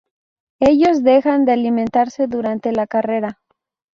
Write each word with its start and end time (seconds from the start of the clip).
Ellos 0.59 1.03
dejan 1.03 1.45
de 1.45 1.51
alimentarse 1.51 2.25
durante 2.25 2.71
la 2.71 2.87
carrera. 2.87 3.37